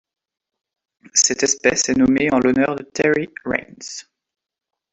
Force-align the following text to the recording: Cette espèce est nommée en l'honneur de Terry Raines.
Cette 1.13 1.43
espèce 1.43 1.87
est 1.89 1.93
nommée 1.95 2.33
en 2.33 2.39
l'honneur 2.39 2.75
de 2.75 2.81
Terry 2.81 3.29
Raines. 3.45 4.07